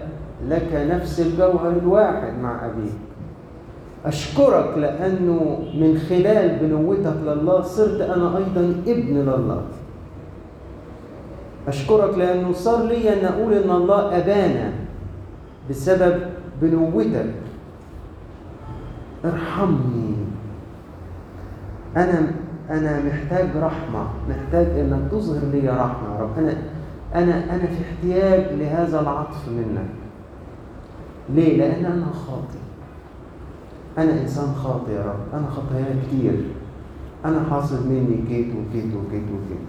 [0.48, 2.94] لك نفس الجوهر الواحد مع أبيك.
[4.06, 9.62] أشكرك لأنه من خلال بنوتك لله صرت أنا أيضا ابن لله.
[11.68, 14.85] أشكرك لأنه صار لي أن أقول أن الله أبانا.
[15.70, 16.20] بسبب
[16.62, 17.34] بنوتك.
[19.26, 20.16] ارحمني.
[21.98, 22.32] أنا
[22.70, 24.08] أنا محتاج رحمة.
[24.30, 26.30] محتاج إنك تظهر لي رحمة يا رب.
[26.38, 26.54] أنا
[27.16, 29.90] أنا أنا في احتياج لهذا العطف منك.
[31.30, 32.60] ليه؟ لأن أنا خاطئ.
[33.98, 35.40] أنا إنسان خاطئ يا رب.
[35.40, 36.44] أنا خطاياي كتير.
[37.26, 39.66] أنا حاصل مني كيت وكيت وكيت وكيت.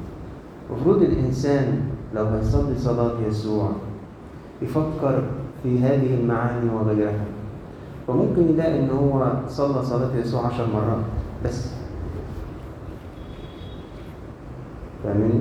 [0.71, 1.81] المفروض الإنسان
[2.15, 3.71] لو هيصلي صلاة يسوع
[4.63, 5.23] يفكر
[5.63, 7.25] في هذه المعاني وغيرها.
[8.09, 11.05] فممكن يلاقي إن هو صلى صلاة يسوع عشر مرات
[11.45, 11.73] بس.
[15.05, 15.41] فاهمني؟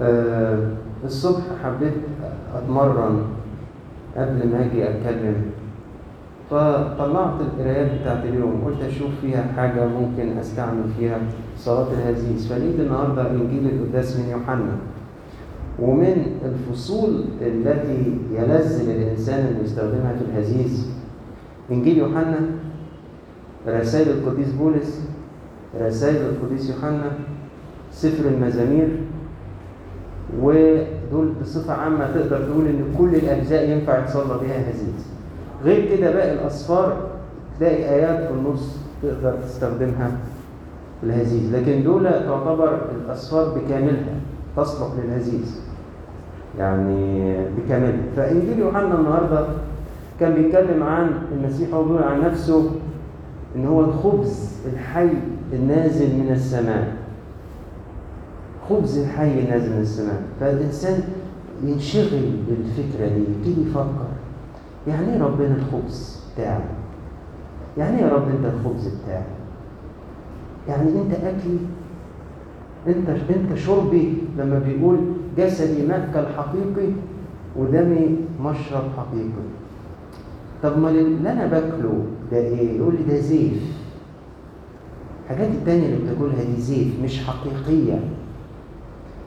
[0.00, 0.68] آه
[1.04, 1.94] الصبح حبيت
[2.54, 3.22] أتمرن
[4.16, 5.42] قبل ما أجي أتكلم.
[6.50, 11.18] فطلعت القرايات بتاعت اليوم قلت أشوف فيها حاجة ممكن أستعمل فيها
[11.56, 12.52] صلاة الهزيز.
[12.52, 14.76] فلقيت النهاردة إنجيل القداس من يوحنا.
[15.82, 20.86] ومن الفصول التي يلذ للإنسان أن يستخدمها في الهزيز.
[21.70, 22.40] إنجيل يوحنا
[23.68, 25.00] رسائل القديس بولس
[25.80, 27.12] رسائل القديس يوحنا
[27.92, 28.88] سفر المزامير
[30.40, 35.06] ودول بصفة عامة تقدر تقول إن كل الأجزاء ينفع يتصلى بها هزيز
[35.64, 37.10] غير كده باقي الأصفار
[37.58, 40.10] تلاقي آيات في النص تقدر تستخدمها
[41.00, 41.54] في الهزيز.
[41.54, 44.20] لكن دول تعتبر الأصفار بكاملها
[44.56, 45.65] تصلح للهزيز.
[46.58, 47.92] يعني بكاملها.
[48.16, 49.46] فإنجيل يوحنا النهاردة
[50.20, 52.70] كان بيتكلم عن المسيح هو بيقول عن نفسه
[53.56, 55.08] إن هو الخبز الحي
[55.52, 56.96] النازل من السماء.
[58.68, 60.22] خبز الحي النازل من السماء.
[60.40, 61.00] فالإنسان
[61.64, 63.20] ينشغل بالفكرة دي.
[63.20, 64.06] يبتدي يفكر.
[64.88, 66.60] يعني إيه ربنا الخبز بتاعي؟
[67.78, 69.22] يعني إيه يا رب أنت الخبز بتاعي؟
[70.68, 71.58] يعني أنت أكلي
[72.88, 74.98] انت انت شربي لما بيقول
[75.38, 76.88] جسدي مأكل حقيقي
[77.56, 79.46] ودمي مشرب حقيقي.
[80.62, 83.76] طب ما اللي أنا باكله ده إيه؟ يقول لي ده زيف.
[85.24, 88.00] الحاجات التانية اللي بتاكلها دي زيف مش حقيقية.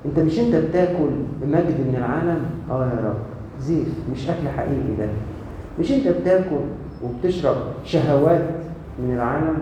[0.06, 1.10] انت مش انت بتاكل
[1.48, 3.18] مجد من العالم؟ آه يا رب.
[3.62, 5.08] زيف مش أكل حقيقي ده.
[5.80, 6.60] مش انت بتاكل
[7.04, 8.50] وبتشرب شهوات
[9.00, 9.58] من العالم؟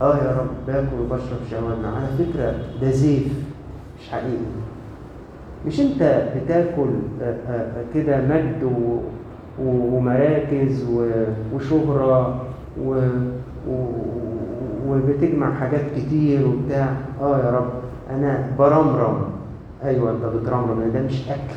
[0.00, 1.38] آه يا رب باكل وبشرب
[1.78, 3.32] من على فكرة ده زيف
[4.00, 4.36] مش حقيقي.
[5.66, 6.88] مش أنت بتاكل
[7.22, 8.70] آه، آه، كده مجد
[9.62, 10.86] ومراكز
[11.54, 12.42] وشهرة
[12.84, 13.00] و-
[14.88, 16.88] وبتجمع حاجات كتير وبتاع.
[17.22, 17.70] آه يا رب.
[18.10, 19.22] أنا برمرم.
[19.84, 21.54] أيوه أنت بترمرم ده مش أكل.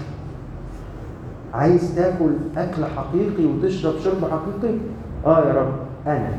[1.54, 4.76] عايز تاكل أكل حقيقي وتشرب شرب حقيقي؟
[5.26, 5.74] آه يا رب.
[6.08, 6.30] أنا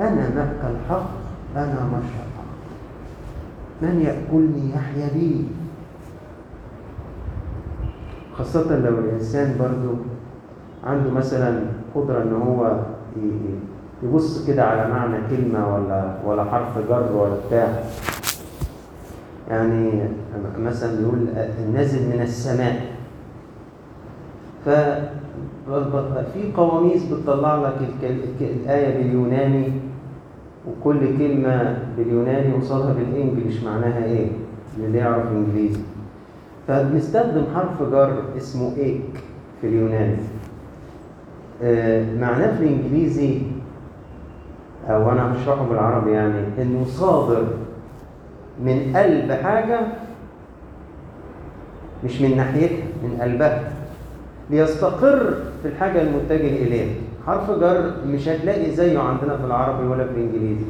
[0.00, 1.10] أنا مأكل حق
[1.56, 2.44] أنا مشرب حق
[3.82, 5.44] من يأكلني يحيا بي
[8.38, 9.96] خاصة لو الإنسان برضو
[10.84, 11.60] عنده مثلا
[11.94, 12.80] قدرة إن هو
[14.02, 17.82] يبص كده على معنى كلمة ولا ولا حرف جر ولا بتاع.
[19.50, 20.08] يعني
[20.58, 21.28] مثلا بيقول
[21.66, 22.86] النازل من السماء.
[24.64, 24.68] ف
[26.34, 27.76] في قواميس بتطلع لك
[28.40, 29.72] الآية باليوناني
[30.68, 34.26] وكل كلمة باليوناني قصادها بالإنجليش معناها إيه؟
[34.78, 35.80] اللي يعرف إنجليزي.
[36.68, 39.02] فبنستخدم حرف جر اسمه إيك
[39.60, 40.16] في اليوناني.
[41.62, 43.38] آه، معناه في الإنجليزي
[44.88, 47.44] أو أنا هشرحه بالعربي يعني إنه صادر.
[48.64, 49.80] من قلب حاجة
[52.04, 53.72] مش من ناحيتها من قلبها.
[54.50, 56.94] ليستقر في الحاجة المتجه إليها.
[57.26, 60.64] حرف جر مش هتلاقي زيه عندنا في العربي ولا في الإنجليزي.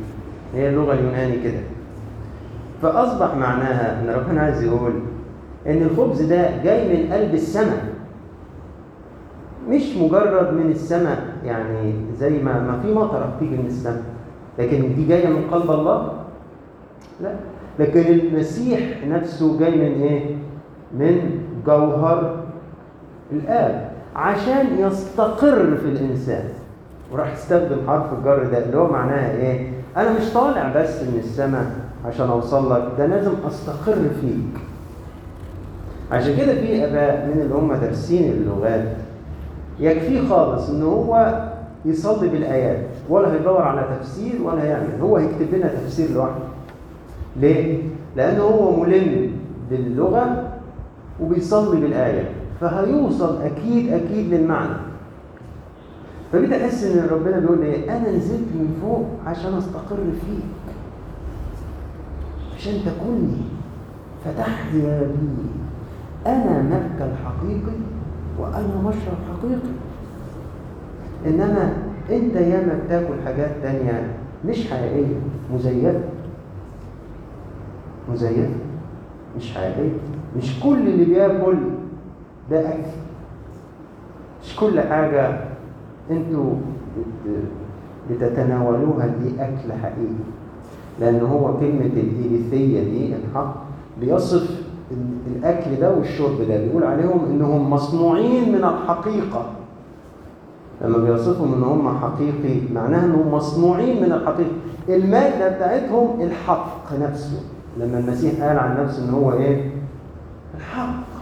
[0.55, 1.61] هي اللغة اليوناني كده.
[2.83, 4.93] فأصبح معناها إن ربنا عايز يقول
[5.67, 7.85] إن الخبز ده جاي من قلب السماء.
[9.69, 14.03] مش مجرد من السماء يعني زي ما ما في مطره بتيجي من السماء.
[14.59, 16.13] لكن دي جاية من قلب الله؟
[17.23, 17.35] لا.
[17.79, 20.37] لكن المسيح نفسه جاي من إيه؟
[20.99, 22.37] من جوهر
[23.33, 23.84] الآب.
[24.17, 26.45] عشان يستقر في الإنسان.
[27.13, 31.67] وراح استخدم حرف الجر ده اللي هو معناها إيه؟ أنا مش طالع بس من السماء
[32.07, 34.61] عشان أوصل لك ده لازم أستقر فيك.
[36.13, 38.89] عشان كده في آباء من اللي هم دارسين اللغات
[39.81, 41.43] يكفيه خالص إن هو
[41.85, 45.01] يصلي بالآيات ولا هيدور على تفسير ولا هيعمل.
[45.03, 46.45] هو هيكتب لنا تفسير لوحده.
[47.37, 47.83] ليه؟
[48.17, 49.31] لأنه هو ملم
[49.71, 50.45] باللغة
[51.21, 52.29] وبيصلي بالآية.
[52.61, 54.77] فهيوصل أكيد أكيد للمعنى.
[56.33, 60.45] فبدأ احس إن ربنا بيقول لي أنا نزلت من فوق عشان أستقر فيك.
[62.57, 63.37] عشان تكوني
[64.25, 65.47] فتحيا بي
[66.27, 67.77] أنا مأكل حقيقي
[68.39, 69.75] وأنا مشرب حقيقي.
[71.27, 71.73] إنما
[72.11, 74.13] أنت ياما بتاكل حاجات تانية
[74.45, 75.17] مش حقيقية.
[75.55, 76.01] مزيفة.
[78.13, 78.49] مزيفة.
[79.37, 79.93] مش حقيقية.
[80.37, 81.57] مش كل اللي بياكل
[82.51, 82.79] ده أكل.
[84.45, 85.41] مش كل حاجة
[86.11, 86.55] أنتوا
[86.99, 87.41] بت-
[88.11, 90.25] بتتناولوها دي أكل حقيقي.
[91.01, 93.55] لأن هو كلمة الإيليثية دي الحق
[94.01, 96.57] بيصف ال- الأكل ده والشرب ده.
[96.65, 99.47] بيقول عليهم إنهم مصنوعين من الحقيقة.
[100.83, 104.51] لما بيوصفهم إن هم حقيقي معناها إنهم مصنوعين من الحقيقة.
[104.89, 107.41] المادة بتاعتهم الحق نفسه.
[107.81, 109.71] لما المسيح قال عن نفسه إن هو إيه؟
[110.57, 111.14] الحق.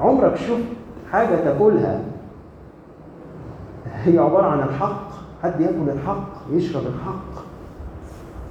[0.00, 0.64] عمرك شفت
[1.12, 2.00] حاجة تاكلها.
[4.04, 5.08] هي عبارة عن الحق.
[5.42, 7.44] حد ياكل الحق يشرب الحق.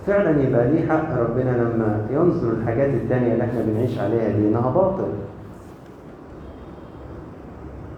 [0.08, 4.70] فعلا يبقى ليه حق ربنا لما ينظر الحاجات التانية اللي إحنا بنعيش عليها دي إنها
[4.72, 5.08] باطل.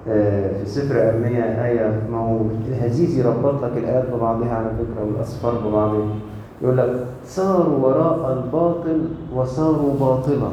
[0.08, 5.54] آه، في سفر أرمية آية ما هو الهزيز يربط لك الآيات ببعضها على فكرة والأسفار
[5.68, 6.16] ببعضها.
[6.62, 9.02] يقول لك ساروا وراء الباطل
[9.36, 10.50] وصاروا باطلا.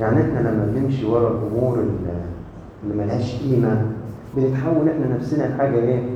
[0.00, 2.26] يعني إحنا لما بنمشي ورا الأمور اللي-
[3.04, 3.82] ملهاش قيمة
[4.36, 6.08] بنتحول إحنا نفسنا لحاجة إيه؟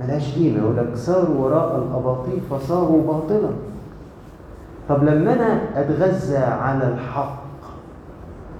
[0.00, 3.50] ملهاش قيمة يقول لك ساروا وراء الأباطيل فصاروا باطلا
[4.88, 7.42] طب لما أنا أتغذى على الحق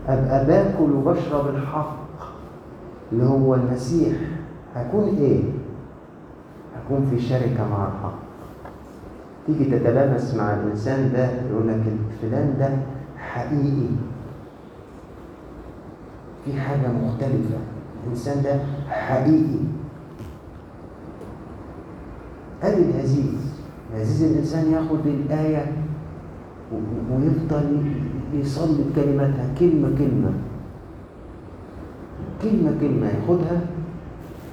[0.09, 1.97] أبقى باكل وبشرب الحق
[3.13, 4.17] اللي هو المسيح
[4.77, 5.43] هكون إيه؟
[6.77, 8.15] هكون في شركة مع الحق
[9.47, 11.81] تيجي تتلامس مع الإنسان ده يقول لك
[12.23, 12.69] فلان ده
[13.19, 13.89] حقيقي
[16.45, 17.59] في حاجة مختلفة.
[18.05, 19.59] الإنسان ده حقيقي.
[22.63, 23.55] ادي الهزيز
[23.95, 25.73] الهزيز الإنسان ياخد الايه
[26.73, 27.83] و- ويفضل
[28.35, 30.33] يصلي بكلماتها كلمة كلمة؟
[32.43, 33.61] كلمة كلمة ياخدها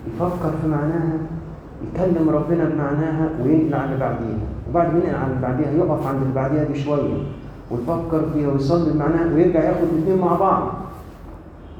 [0.07, 1.13] يفكر في معناها
[1.93, 4.37] يكلم ربنا بمعناها وينقل على اللي بعديها.
[4.69, 7.23] وبعد ما ينقل على اللي بعديها يقف عند اللي بعديها دي شوية
[7.71, 10.73] ويفكر فيها ويصلي بمعناها ويرجع ياخد الاثنين مع بعض.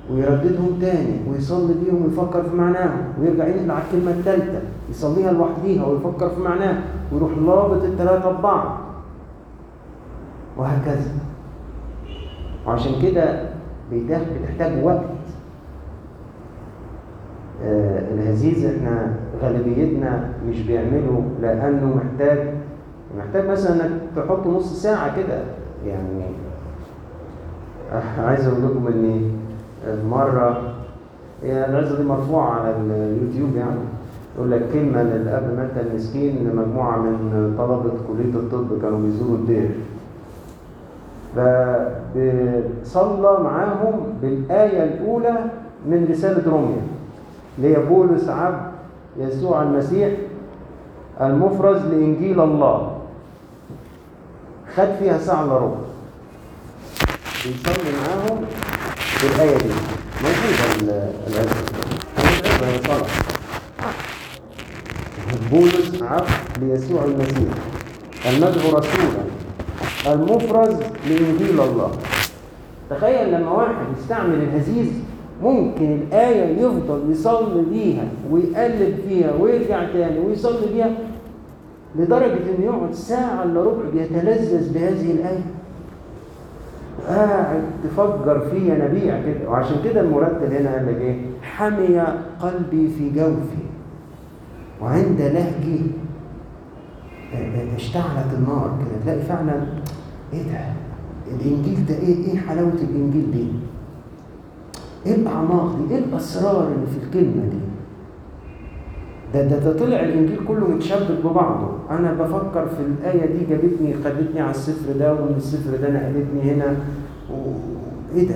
[0.10, 6.30] ويرددهم تاني ويصلي بيهم ويفكر في معناهم ويرجع ينقل على الكلمة الثالثة يصليها لوحديها ويفكر
[6.30, 8.78] في معناها ويروح رابط الثلاثة ببعض.
[10.58, 11.12] وهكذا.
[12.68, 13.44] وعشان كده
[13.92, 15.06] بتحتاج وقت.
[17.64, 22.54] آه الهزيز إحنا غالبيتنا مش بيعمله لأنه محتاج
[23.18, 25.44] محتاج مثلا إنك تحط نص ساعة كده.
[25.86, 26.24] يعني
[28.18, 29.32] عايز أقول لكم ان
[29.88, 30.74] مرة
[31.44, 33.80] هي الرزة دي مرفوعة على اليوتيوب يعني.
[34.36, 39.70] يقول لك كلمة للأب متى المسكين مجموعة من طلبة كلية الطب كانوا بيزوروا الدير.
[42.86, 45.36] فصلى معاهم بالآية الأولى
[45.86, 46.82] من رسالة روميا
[47.58, 48.72] اللي هي بولس عبد
[49.18, 50.10] يسوع المسيح
[51.22, 52.98] المفرز لإنجيل الله.
[54.76, 55.76] خد فيها ساعة إلا ربع.
[57.46, 58.46] بيصلي معاهم
[59.22, 59.70] بالآية دي.
[60.24, 61.64] موجودة ال- العزة
[62.18, 63.08] العزة هي صلاة
[65.52, 66.30] بولس عبد
[66.62, 67.54] ليسوع المسيح.
[68.30, 69.24] المدعو رسولا.
[70.08, 70.76] المفرز
[71.10, 71.92] لإنجيل الله.
[72.90, 74.88] تخيل لما واحد يستعمل الهزيز
[75.44, 80.92] ممكن الآية يفضل يصلي بيها ويقلب فيها ويرجع تاني ويصلي بيها
[81.96, 85.44] لدرجة إنه يقعد ساعة إلا ربع بيتلذذ بهذه الآية.
[87.08, 89.50] قاعد تفجر فيا نبيع كده.
[89.50, 92.00] وعشان كده المرتب هنا قال لك إيه؟ حمي
[92.40, 93.64] قلبي في جوفي.
[94.82, 95.82] وعند لهجي
[97.76, 99.04] اشتعلت النار كده.
[99.04, 99.64] تلاقي فعلا
[100.34, 100.60] إيه ده؟
[101.36, 103.48] الإنجيل ده إيه؟ إيه حلاوة الإنجيل دي؟
[105.06, 107.71] إيه الأعماق دي؟ إيه الأسرار اللي في الكلمة دي؟
[109.34, 111.68] ده ده ده طلع الإنجيل كله متشبك ببعضه.
[111.90, 116.76] أنا بفكر في الآية دي جابتني خدتني على السفر ده ومن السفر ده نقلتني هنا.
[117.32, 117.36] و...
[118.16, 118.36] إيه ده؟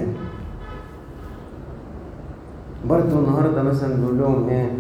[2.89, 4.72] برضه النهارده مثلا بيقول لهم إيه؟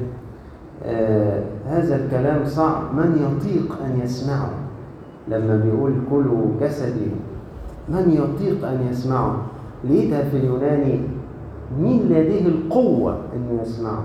[0.85, 2.81] آه هذا الكلام صعب.
[2.95, 4.49] من يطيق أن يسمعه؟
[5.27, 7.07] لما بيقول كلوا جسدي.
[7.89, 9.35] من يطيق أن يسمعه؟
[9.83, 10.99] لقيتها في اليوناني؟
[11.81, 14.03] مين لديه القوة إنه يسمعه؟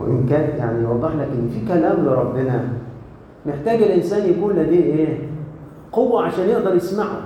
[0.00, 2.68] وإن كان يعني يوضح لك إن في كلام لربنا
[3.46, 5.18] محتاج الإنسان يكون لديه إيه؟
[5.92, 7.20] قوة عشان يقدر يسمعه.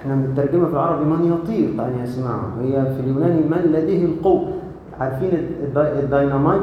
[0.00, 4.52] إحنا بنترجمها في العربي من يطيق أن يسمعه، هي في اليوناني من لديه القوة.
[5.00, 6.60] عارفين الدي- الديناميت؟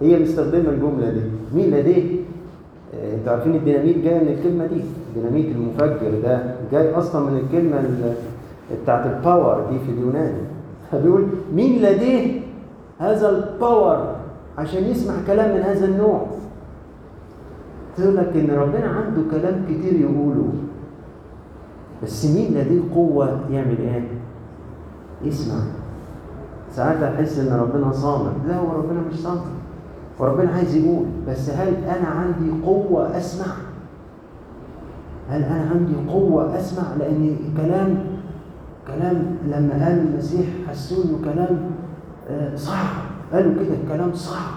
[0.00, 1.20] هي مستخدمة الجملة دي،
[1.54, 2.16] مين لديه؟
[2.94, 4.80] آه، أنتوا عارفين الديناميت جاي من الكلمة دي،
[5.16, 8.14] الديناميت المفجر ده جاي أصلا من الكلمة ال-
[8.82, 10.38] بتاعت ال power دي في اليوناني.
[10.92, 12.40] فبيقول مين لديه
[12.98, 14.16] هذا ال power
[14.58, 16.26] عشان يسمع كلام من هذا النوع؟
[17.96, 20.52] تقول لك إن ربنا عنده كلام كتير يقوله.
[22.02, 24.08] بس مين لديه قوة يعمل إيه؟
[25.22, 25.60] يسمع.
[26.72, 28.32] ساعات احس إن ربنا صامت.
[28.48, 29.42] لا هو ربنا مش صامت.
[30.18, 31.06] وربنا عايز يقول.
[31.28, 33.54] بس هل أنا عندي قوة أسمع؟
[35.30, 37.96] هل أنا عندي قوة أسمع؟ لأن كلام
[38.86, 41.58] كلام لما قال المسيح حسوا انه كلام
[42.30, 42.86] آه، صعب.
[43.32, 44.52] قالوا كده كلام صعب.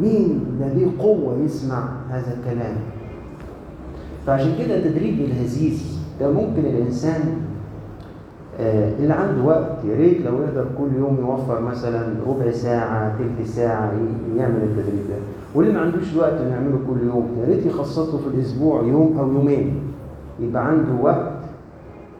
[0.00, 2.76] مين لديه قوة يسمع هذا الكلام؟
[4.26, 7.20] فعشان كده تدريب الهزيز ده ممكن الإنسان
[8.60, 13.46] آه، اللي عنده وقت يا ريت لو يقدر كل يوم يوفر مثلا ربع ساعة تلت
[13.48, 13.92] ساعة
[14.36, 15.16] يعمل التدريب ده.
[15.54, 19.32] واللي ما عندوش الوقت إنه يعمله كل يوم؟ يا ريت يخصصه في الأسبوع يوم أو
[19.32, 19.80] يومين.
[20.40, 21.32] يبقى عنده وقت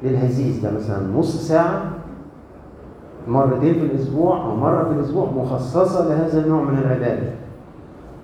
[0.02, 1.82] للهزيز ده مثلا نص ساعة
[3.28, 7.30] مرتين في الأسبوع أو مرة في الأسبوع مخصصة لهذا النوع من العبادة.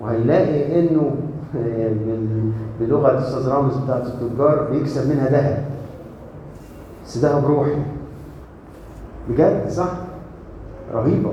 [0.01, 1.15] وهيلاقي إنه
[1.53, 5.63] بال- بلغة الأستاذ رامز بتاعت التجار بيكسب منها ذهب.
[7.05, 7.75] بس ذهب روحي.
[9.29, 9.89] بجد؟ صح؟
[10.93, 11.31] رهيبة.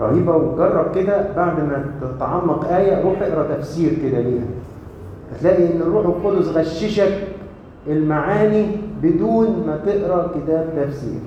[0.00, 0.36] رهيبة.
[0.36, 4.44] وجرب كده بعد ما تتعمق آية روح اقرأ تفسير كده ليها.
[5.34, 7.12] هتلاقي إن الروح القدس غششك
[7.86, 8.66] المعاني
[9.02, 11.20] بدون ما تقرأ كتاب تفسير.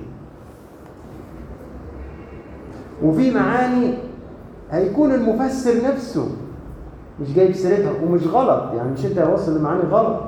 [3.03, 3.93] وفي معاني
[4.71, 6.27] هيكون المفسر نفسه
[7.21, 10.21] مش جايب سيرتها ومش غلط يعني مش انت واصل لمعاني غلط.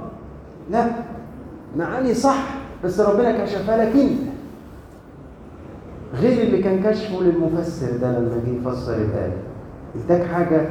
[0.71, 0.87] لا
[1.77, 4.19] معاني صح بس ربنا كشفها لك انت.
[6.15, 9.37] غير اللي كان كشفه للمفسر ده لما جه يفسر الآية.
[10.05, 10.61] اداك حاجة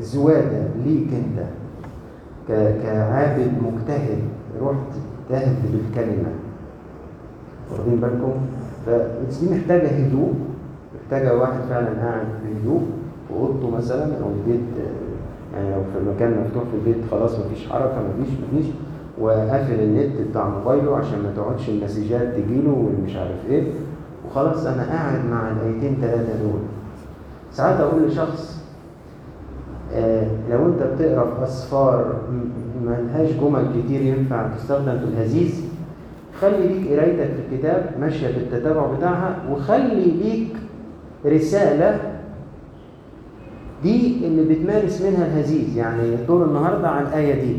[0.00, 1.46] زوادة ليك انت
[2.82, 4.18] كعابد مجتهد.
[4.62, 4.96] رحت
[5.28, 6.32] تهد بالكلمة.
[7.70, 8.32] واخدين بالكم؟
[8.86, 10.34] فبس دي محتاجة هدوء.
[11.12, 12.82] محتاجة واحد فعلا قاعد في هدوء
[13.28, 14.60] في أوضته مثلا أو البيت
[15.54, 18.66] يعني لو في مكان مفتوح في البيت خلاص مفيش حركة مفيش مفيش.
[19.20, 23.64] وقافل النت بتاع موبايله عشان ما تقعدش المسجات تجيله والمش عارف إيه.
[24.26, 26.60] وخلاص أنا قاعد مع الآيتين ثلاثة دول.
[27.52, 28.62] ساعات أقول لشخص
[29.94, 32.14] آه، لو أنت بتقرأ في أسفار
[32.84, 35.64] ملهاش جمل كتير ينفع تستخدم في الهزيز
[36.40, 40.56] خلي ليك قرايتك في الكتاب ماشية بالتتابع بتاعها وخلي ليك
[41.26, 42.00] رسالة
[43.82, 47.56] دي اللي بتمارس منها الهزيز يعني طول النهارده على الايه دي.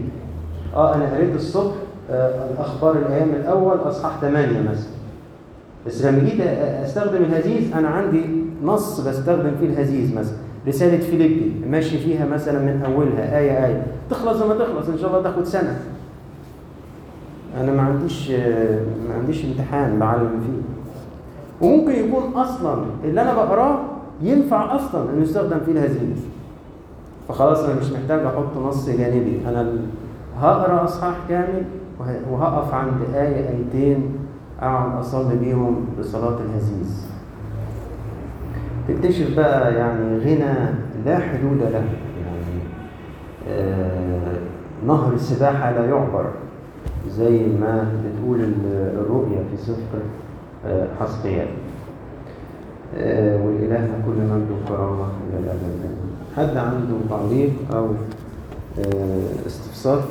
[0.75, 1.73] آه أنا قريت الصبح
[2.11, 4.89] آه الأخبار الأيام الأول أصحاح 8 مثلا.
[5.87, 8.21] بس لما جيت أ- أستخدم الهزيز أنا عندي
[8.63, 10.37] نص بستخدم فيه الهزيز مثلا.
[10.67, 13.83] رسالة فيليبي ماشي فيها مثلا من أولها آية آية.
[14.09, 15.79] تخلص ما تخلص إن شاء الله تاخد سنة.
[17.61, 18.31] أنا ما عنديش
[19.07, 20.72] ما عنديش امتحان بعلم فيه.
[21.61, 23.79] وممكن يكون أصلا اللي أنا بقراه
[24.21, 26.25] ينفع أصلا إنه يستخدم فيه الهزيز
[27.29, 29.39] فخلاص أنا مش محتاج أحط نص جانبي.
[29.47, 29.73] أنا
[30.39, 31.63] هقرأ إصحاح كامل
[31.99, 34.15] وه- وهقف عند آية آيتين
[34.61, 37.05] أقعد أصلي بيهم بصلاه الهزيز
[38.87, 40.53] تكتشف بقى يعني غنى
[41.05, 41.69] لا حدود له.
[41.69, 42.59] يعني
[43.49, 44.33] آه
[44.87, 46.25] نهر السباحة لا يعبر
[47.09, 49.99] زي ما بتقول ال- الرؤيا في سفر
[50.99, 51.47] حسقيال
[52.97, 55.95] آه ولإلهنا كل مجد وكرامة إلى الأبد
[56.37, 57.85] حد عنده تعليق أو
[58.79, 60.03] آه استفسار؟